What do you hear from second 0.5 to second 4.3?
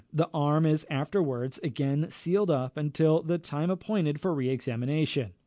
is afterwards again sealed up until the time appointed